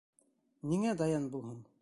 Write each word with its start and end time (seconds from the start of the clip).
Ниңә 0.71 0.95
Даян 1.03 1.29
булһын? 1.37 1.63